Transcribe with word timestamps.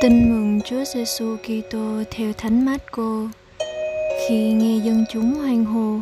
Tin 0.00 0.30
mừng 0.30 0.60
Chúa 0.64 0.84
Giêsu 0.84 1.36
Kitô 1.36 2.02
theo 2.10 2.32
Thánh 2.32 2.64
Mát-cô. 2.64 3.26
Khi 4.26 4.52
nghe 4.52 4.76
dân 4.84 5.04
chúng 5.12 5.34
hoan 5.34 5.64
hô, 5.64 6.00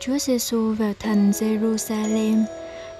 Chúa 0.00 0.18
Giêsu 0.18 0.74
vào 0.74 0.92
thành 1.00 1.30
Jerusalem, 1.30 2.44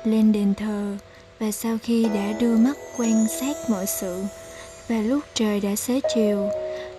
lên 0.04 0.32
đền 0.32 0.54
thờ 0.54 0.96
và 1.40 1.50
sau 1.50 1.76
khi 1.82 2.06
đã 2.14 2.32
đưa 2.40 2.56
mắt 2.56 2.76
quan 2.98 3.26
sát 3.40 3.56
mọi 3.68 3.86
sự 3.86 4.22
và 4.88 4.96
lúc 4.96 5.20
trời 5.34 5.60
đã 5.60 5.76
xế 5.76 6.00
chiều, 6.14 6.48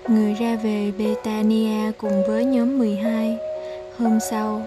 người 0.08 0.34
ra 0.34 0.56
về 0.64 0.92
Betania 0.98 1.92
cùng 1.98 2.24
với 2.28 2.46
nhóm 2.46 2.78
12. 2.78 3.38
Hôm 3.98 4.20
sau, 4.32 4.62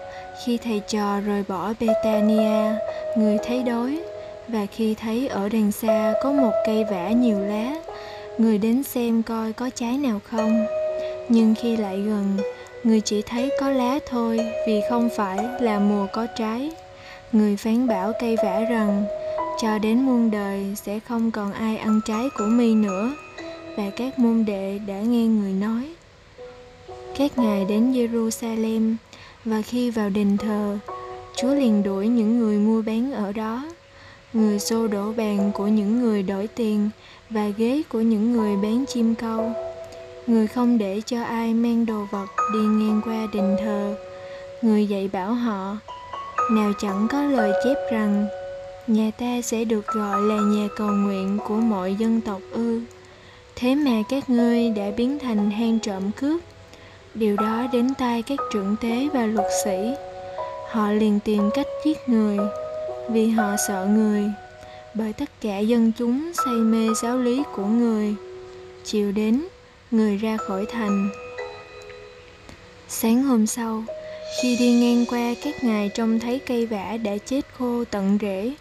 khi 0.44 0.58
thầy 0.58 0.80
trò 0.88 1.20
rời 1.20 1.44
bỏ 1.48 1.72
Betania, 1.80 2.78
người 3.16 3.38
thấy 3.46 3.62
đói 3.62 3.98
và 4.48 4.66
khi 4.66 4.94
thấy 4.94 5.28
ở 5.28 5.48
đằng 5.48 5.72
xa 5.72 6.14
có 6.22 6.32
một 6.32 6.52
cây 6.66 6.84
vả 6.90 7.10
nhiều 7.10 7.38
lá, 7.38 7.74
người 8.38 8.58
đến 8.58 8.82
xem 8.82 9.22
coi 9.22 9.52
có 9.52 9.70
trái 9.70 9.98
nào 9.98 10.20
không. 10.24 10.66
Nhưng 11.28 11.54
khi 11.54 11.76
lại 11.76 12.00
gần, 12.00 12.36
người 12.84 13.00
chỉ 13.00 13.22
thấy 13.22 13.50
có 13.60 13.70
lá 13.70 13.98
thôi, 14.08 14.38
vì 14.66 14.80
không 14.90 15.08
phải 15.16 15.38
là 15.60 15.78
mùa 15.78 16.06
có 16.12 16.26
trái. 16.38 16.70
Người 17.32 17.56
phán 17.56 17.86
bảo 17.86 18.12
cây 18.20 18.36
vả 18.36 18.60
rằng, 18.60 19.04
cho 19.62 19.78
đến 19.78 19.98
muôn 19.98 20.30
đời 20.30 20.74
sẽ 20.76 21.00
không 21.00 21.30
còn 21.30 21.52
ai 21.52 21.76
ăn 21.76 22.00
trái 22.06 22.24
của 22.38 22.46
mi 22.46 22.74
nữa. 22.74 23.12
Và 23.76 23.90
các 23.96 24.18
môn 24.18 24.44
đệ 24.44 24.78
đã 24.86 25.00
nghe 25.00 25.26
người 25.26 25.52
nói. 25.52 25.82
Các 27.18 27.38
ngài 27.38 27.64
đến 27.64 27.92
jerusalem, 27.92 28.94
và 29.44 29.62
khi 29.62 29.90
vào 29.90 30.10
đền 30.10 30.36
thờ, 30.36 30.78
chúa 31.36 31.54
liền 31.54 31.82
đuổi 31.82 32.08
những 32.08 32.38
người 32.38 32.58
mua 32.58 32.82
bán 32.82 33.12
ở 33.12 33.32
đó. 33.32 33.68
Người 34.32 34.58
xô 34.58 34.86
đổ 34.86 35.12
bàn 35.12 35.50
của 35.54 35.66
những 35.66 36.00
người 36.02 36.22
đổi 36.22 36.46
tiền 36.46 36.90
và 37.30 37.48
ghế 37.56 37.82
của 37.88 38.00
những 38.00 38.32
người 38.32 38.56
bán 38.56 38.84
chim 38.88 39.14
câu. 39.14 39.52
Người 40.26 40.46
không 40.46 40.78
để 40.78 41.00
cho 41.06 41.22
ai 41.22 41.54
mang 41.54 41.86
đồ 41.86 42.06
vật 42.10 42.26
đi 42.52 42.58
ngang 42.58 43.00
qua 43.04 43.26
đền 43.34 43.56
thờ. 43.64 43.94
Người 44.62 44.86
dạy 44.86 45.10
bảo 45.12 45.34
họ, 45.34 45.76
nào 46.50 46.72
chẳng 46.78 47.06
có 47.10 47.22
lời 47.22 47.52
chép 47.64 47.76
rằng, 47.92 48.26
nhà 48.86 49.10
ta 49.18 49.40
sẽ 49.42 49.64
được 49.64 49.86
gọi 49.86 50.22
là 50.22 50.34
nhà 50.34 50.68
cầu 50.76 50.88
nguyện 50.88 51.38
của 51.48 51.56
mọi 51.56 51.94
dân 51.94 52.20
tộc 52.20 52.40
ư. 52.52 52.80
Thế 53.56 53.74
mà 53.74 54.02
các 54.08 54.30
ngươi 54.30 54.70
đã 54.70 54.90
biến 54.96 55.18
thành 55.18 55.50
hang 55.50 55.78
trộm 55.78 56.10
cướp. 56.20 56.40
Điều 57.14 57.36
đó 57.36 57.66
đến 57.72 57.94
tai 57.98 58.22
các 58.22 58.38
trưởng 58.52 58.76
tế 58.80 59.08
và 59.14 59.26
luật 59.26 59.46
sĩ. 59.64 59.94
Họ 60.70 60.90
liền 60.90 61.20
tìm 61.24 61.50
cách 61.54 61.66
giết 61.84 61.98
người, 62.08 62.38
vì 63.10 63.28
họ 63.28 63.56
sợ 63.68 63.86
người 63.86 64.24
bởi 64.94 65.12
tất 65.12 65.30
cả 65.40 65.58
dân 65.58 65.92
chúng 65.98 66.32
say 66.34 66.54
mê 66.54 66.88
giáo 67.02 67.18
lý 67.18 67.42
của 67.54 67.64
người, 67.64 68.14
chiều 68.84 69.12
đến, 69.12 69.44
người 69.90 70.16
ra 70.16 70.36
khỏi 70.36 70.66
thành. 70.66 71.08
Sáng 72.88 73.22
hôm 73.22 73.46
sau, 73.46 73.84
khi 74.42 74.56
đi 74.56 74.72
ngang 74.72 75.04
qua 75.08 75.34
các 75.44 75.64
ngài 75.64 75.88
trông 75.88 76.20
thấy 76.20 76.38
cây 76.46 76.66
vả 76.66 76.96
đã 76.96 77.16
chết 77.26 77.40
khô 77.58 77.84
tận 77.90 78.18
rễ, 78.20 78.52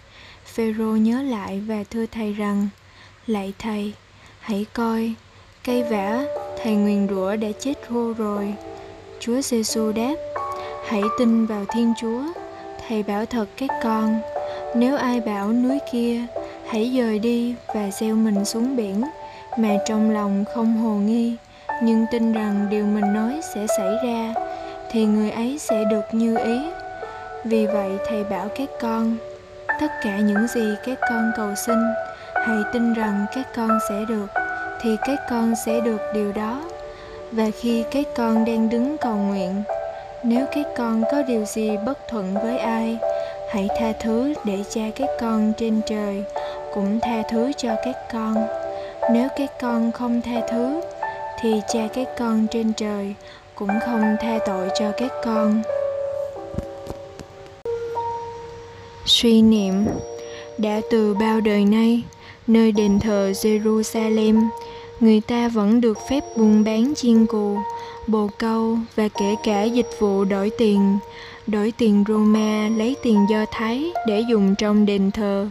phêrô 0.45 0.95
nhớ 0.95 1.21
lại 1.21 1.61
và 1.67 1.83
thưa 1.89 2.05
thầy 2.05 2.33
rằng, 2.33 2.67
lạy 3.27 3.53
thầy, 3.59 3.93
hãy 4.39 4.65
coi, 4.73 5.13
cây 5.63 5.83
vả, 5.83 6.25
thầy 6.63 6.75
nguyền 6.75 7.07
rủa 7.09 7.35
đã 7.35 7.47
chết 7.59 7.73
khô 7.89 8.13
rồi. 8.17 8.53
Chúa 9.19 9.41
giêsu 9.41 9.91
đáp, 9.91 10.15
hãy 10.87 11.01
tin 11.19 11.45
vào 11.45 11.65
thiên 11.73 11.93
chúa, 12.01 12.21
thầy 12.87 13.03
bảo 13.03 13.25
thật 13.25 13.45
các 13.57 13.69
con 13.83 14.21
nếu 14.75 14.95
ai 14.95 15.21
bảo 15.21 15.53
núi 15.53 15.79
kia, 15.91 16.21
hãy 16.67 16.91
dời 16.97 17.19
đi 17.19 17.55
và 17.67 17.89
gieo 17.91 18.15
mình 18.15 18.45
xuống 18.45 18.75
biển. 18.75 19.01
Mà 19.57 19.69
trong 19.85 20.11
lòng 20.11 20.45
không 20.53 20.77
hồ 20.77 20.89
nghi, 20.89 21.35
nhưng 21.83 22.05
tin 22.11 22.33
rằng 22.33 22.67
điều 22.69 22.85
mình 22.85 23.13
nói 23.13 23.41
sẽ 23.55 23.67
xảy 23.77 23.95
ra, 24.05 24.33
thì 24.91 25.05
người 25.05 25.31
ấy 25.31 25.57
sẽ 25.59 25.83
được 25.91 26.03
như 26.11 26.37
ý. 26.37 26.59
Vì 27.43 27.65
vậy 27.65 27.91
thầy 28.07 28.23
bảo 28.23 28.47
các 28.55 28.69
con, 28.81 29.17
tất 29.79 29.91
cả 30.03 30.17
những 30.17 30.47
gì 30.47 30.75
các 30.85 30.97
con 31.09 31.31
cầu 31.37 31.55
xin, 31.55 31.77
hãy 32.33 32.57
tin 32.73 32.93
rằng 32.93 33.25
các 33.35 33.47
con 33.55 33.69
sẽ 33.89 33.95
được, 34.07 34.27
thì 34.81 34.95
các 35.07 35.19
con 35.29 35.53
sẽ 35.65 35.79
được 35.85 36.01
điều 36.13 36.31
đó. 36.31 36.61
Và 37.31 37.45
khi 37.61 37.83
các 37.91 38.05
con 38.15 38.45
đang 38.45 38.69
đứng 38.69 38.97
cầu 38.97 39.15
nguyện, 39.15 39.63
nếu 40.23 40.45
các 40.51 40.65
con 40.77 41.03
có 41.11 41.21
điều 41.21 41.45
gì 41.45 41.77
bất 41.85 42.07
thuận 42.07 42.33
với 42.33 42.57
ai 42.57 42.97
hãy 43.49 43.67
tha 43.79 43.91
thứ 43.99 44.33
để 44.45 44.57
cha 44.69 44.81
các 44.95 45.09
con 45.19 45.53
trên 45.57 45.81
trời, 45.87 46.23
cũng 46.73 46.99
tha 47.01 47.23
thứ 47.29 47.51
cho 47.57 47.69
các 47.85 47.95
con. 48.13 48.35
Nếu 49.13 49.27
các 49.37 49.51
con 49.61 49.91
không 49.91 50.21
tha 50.21 50.41
thứ, 50.51 50.81
thì 51.41 51.61
cha 51.73 51.87
các 51.93 52.07
con 52.19 52.47
trên 52.51 52.73
trời 52.73 53.13
cũng 53.55 53.69
không 53.85 54.15
tha 54.19 54.39
tội 54.45 54.69
cho 54.79 54.91
các 54.97 55.11
con. 55.25 55.61
Suy 59.05 59.41
niệm. 59.41 59.85
Đã 60.57 60.81
từ 60.91 61.13
bao 61.13 61.41
đời 61.41 61.65
nay, 61.65 62.03
nơi 62.47 62.71
đền 62.71 62.99
thờ 62.99 63.31
jerusalem 63.31 64.47
người 64.99 65.21
ta 65.21 65.47
vẫn 65.47 65.81
được 65.81 65.97
phép 66.09 66.23
buôn 66.37 66.63
bán 66.63 66.93
chiên 66.95 67.25
cù 67.25 67.57
bồ 68.07 68.29
câu 68.37 68.77
và 68.95 69.07
kể 69.07 69.35
cả 69.43 69.63
dịch 69.63 69.89
vụ 69.99 70.23
đổi 70.23 70.51
tiền. 70.57 70.97
Đổi 71.47 71.73
tiền 71.77 72.03
roma 72.07 72.69
lấy 72.77 72.95
tiền 73.03 73.25
do 73.29 73.45
thái 73.51 73.91
để 74.07 74.23
dùng 74.29 74.55
trong 74.57 74.85
đền 74.85 75.11
thờ, 75.11 75.49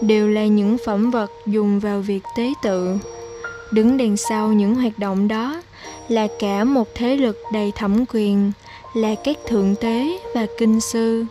đều 0.00 0.28
là 0.28 0.46
những 0.46 0.76
phẩm 0.86 1.10
vật 1.10 1.30
dùng 1.46 1.80
vào 1.80 2.00
việc 2.00 2.22
tế 2.36 2.52
tự. 2.62 2.98
Đứng 3.72 3.96
đằng 3.96 4.16
sau 4.16 4.52
những 4.52 4.74
hoạt 4.74 4.98
động 4.98 5.28
đó 5.28 5.62
là 6.08 6.26
cả 6.38 6.64
một 6.64 6.88
thế 6.94 7.16
lực 7.16 7.42
đầy 7.52 7.72
thẩm 7.76 8.04
quyền, 8.12 8.52
là 8.94 9.14
các 9.24 9.36
thượng 9.46 9.74
tế 9.74 10.18
và 10.34 10.46
kinh 10.58 10.80
sư. 10.80 11.24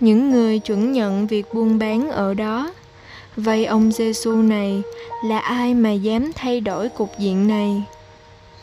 Những 0.00 0.30
người 0.30 0.58
chuẩn 0.58 0.92
nhận 0.92 1.26
việc 1.26 1.54
buôn 1.54 1.78
bán 1.78 2.10
ở 2.10 2.34
đó 2.34 2.72
vậy 3.36 3.64
ông 3.64 3.92
giêsu 3.92 4.32
này 4.32 4.82
là 5.24 5.38
ai 5.38 5.74
mà 5.74 5.92
dám 5.92 6.32
thay 6.34 6.60
đổi 6.60 6.88
cục 6.88 7.18
diện 7.18 7.48
này? 7.48 7.82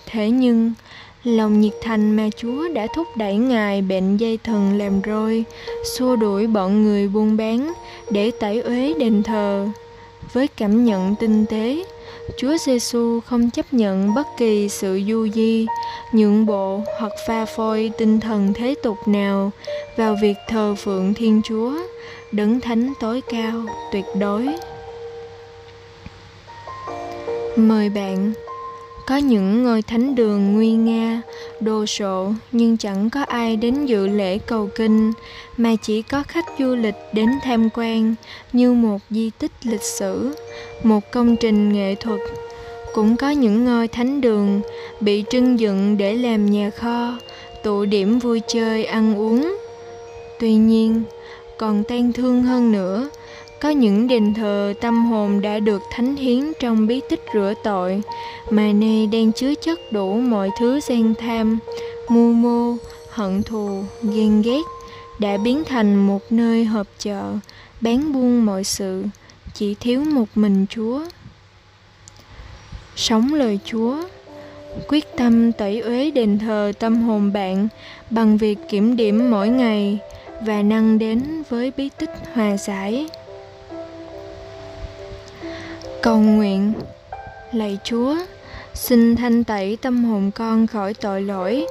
Thế 0.05 0.29
nhưng, 0.29 0.73
lòng 1.23 1.61
nhiệt 1.61 1.73
thành 1.81 2.15
mà 2.15 2.29
chúa 2.37 2.67
đã 2.73 2.87
thúc 2.95 3.07
đẩy 3.15 3.35
ngài 3.35 3.81
bệnh 3.81 4.17
dây 4.17 4.39
thần 4.43 4.77
làm 4.77 5.01
roi, 5.05 5.43
xua 5.97 6.15
đuổi 6.15 6.47
bọn 6.47 6.83
người 6.83 7.07
buôn 7.07 7.37
bán 7.37 7.73
để 8.11 8.31
tẩy 8.39 8.61
uế 8.61 8.93
đền 8.99 9.23
thờ. 9.23 9.67
Với 10.33 10.47
cảm 10.47 10.85
nhận 10.85 11.15
tinh 11.15 11.45
tế 11.45 11.83
Chúa 12.37 12.57
Giêsu 12.57 13.19
không 13.19 13.49
chấp 13.49 13.73
nhận 13.73 14.13
bất 14.13 14.27
kỳ 14.37 14.69
sự 14.69 15.01
du 15.07 15.27
di, 15.27 15.65
nhượng 16.13 16.45
bộ 16.45 16.81
hoặc 16.99 17.11
pha 17.27 17.45
phôi 17.45 17.91
tinh 17.97 18.19
thần 18.19 18.53
thế 18.53 18.75
tục 18.83 18.97
nào 19.05 19.51
vào 19.97 20.15
việc 20.21 20.35
thờ 20.47 20.75
phượng 20.77 21.13
Thiên 21.13 21.41
Chúa, 21.43 21.73
đấng 22.31 22.59
thánh 22.59 22.93
tối 22.99 23.21
cao, 23.29 23.61
tuyệt 23.91 24.05
đối. 24.19 24.47
Mời 27.55 27.89
bạn 27.89 28.33
có 29.07 29.17
những 29.17 29.63
ngôi 29.63 29.81
thánh 29.81 30.15
đường 30.15 30.53
nguy 30.53 30.71
nga, 30.71 31.21
đồ 31.61 31.85
sộ 31.85 32.33
nhưng 32.51 32.77
chẳng 32.77 33.09
có 33.09 33.23
ai 33.23 33.55
đến 33.55 33.85
dự 33.85 34.07
lễ 34.07 34.37
cầu 34.37 34.69
kinh 34.75 35.11
mà 35.57 35.75
chỉ 35.81 36.01
có 36.01 36.23
khách 36.27 36.45
du 36.59 36.75
lịch 36.75 36.95
đến 37.13 37.29
tham 37.43 37.69
quan 37.73 38.15
như 38.53 38.73
một 38.73 38.97
di 39.09 39.29
tích 39.39 39.51
lịch 39.63 39.83
sử, 39.83 40.35
một 40.83 41.11
công 41.11 41.35
trình 41.35 41.73
nghệ 41.73 41.95
thuật. 41.95 42.19
Cũng 42.93 43.17
có 43.17 43.29
những 43.29 43.65
ngôi 43.65 43.87
thánh 43.87 44.21
đường 44.21 44.61
bị 44.99 45.23
trưng 45.29 45.59
dựng 45.59 45.97
để 45.97 46.15
làm 46.15 46.51
nhà 46.51 46.69
kho, 46.69 47.17
tụ 47.63 47.85
điểm 47.85 48.19
vui 48.19 48.41
chơi 48.47 48.85
ăn 48.85 49.15
uống. 49.15 49.55
Tuy 50.39 50.53
nhiên, 50.53 51.03
còn 51.57 51.83
tan 51.83 52.13
thương 52.13 52.43
hơn 52.43 52.71
nữa 52.71 53.09
có 53.61 53.69
những 53.69 54.07
đền 54.07 54.33
thờ 54.33 54.73
tâm 54.81 55.05
hồn 55.05 55.41
đã 55.41 55.59
được 55.59 55.81
thánh 55.91 56.15
hiến 56.15 56.51
trong 56.59 56.87
bí 56.87 57.01
tích 57.09 57.23
rửa 57.33 57.53
tội, 57.63 58.01
mà 58.49 58.71
nay 58.73 59.07
đang 59.11 59.31
chứa 59.31 59.53
chất 59.55 59.79
đủ 59.91 60.13
mọi 60.13 60.49
thứ 60.59 60.79
gian 60.79 61.13
tham, 61.19 61.59
mưu 62.09 62.33
mô, 62.33 62.75
hận 63.09 63.43
thù, 63.43 63.83
ghen 64.03 64.41
ghét, 64.41 64.61
đã 65.19 65.37
biến 65.37 65.63
thành 65.63 65.95
một 66.07 66.21
nơi 66.29 66.65
hợp 66.65 66.87
chợ, 66.99 67.33
bán 67.81 68.13
buôn 68.13 68.45
mọi 68.45 68.63
sự, 68.63 69.03
chỉ 69.53 69.75
thiếu 69.79 70.01
một 70.01 70.25
mình 70.35 70.65
chúa. 70.69 71.01
Sống 72.95 73.33
lời 73.33 73.59
chúa, 73.65 73.97
quyết 74.87 75.05
tâm 75.17 75.51
tẩy 75.51 75.79
uế 75.79 76.11
đền 76.11 76.39
thờ 76.39 76.71
tâm 76.79 77.01
hồn 77.01 77.33
bạn 77.33 77.67
bằng 78.09 78.37
việc 78.37 78.57
kiểm 78.69 78.95
điểm 78.95 79.31
mỗi 79.31 79.49
ngày 79.49 79.97
và 80.41 80.61
năng 80.61 80.99
đến 80.99 81.43
với 81.49 81.71
bí 81.77 81.89
tích 81.97 82.13
hòa 82.33 82.57
giải. 82.57 83.07
Cầu 86.01 86.19
nguyện 86.19 86.73
Lạy 87.53 87.79
Chúa, 87.83 88.15
xin 88.73 89.15
thanh 89.15 89.43
tẩy 89.43 89.77
tâm 89.81 90.03
hồn 90.03 90.31
con 90.31 90.67
khỏi 90.67 90.93
tội 90.93 91.21
lỗi, 91.21 91.65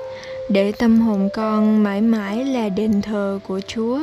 để 0.50 0.72
tâm 0.72 1.00
hồn 1.00 1.28
con 1.34 1.82
mãi 1.82 2.00
mãi 2.00 2.44
là 2.44 2.68
đền 2.68 3.02
thờ 3.02 3.38
của 3.48 3.60
Chúa. 3.66 4.00